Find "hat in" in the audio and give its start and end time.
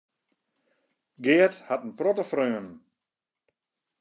1.69-1.93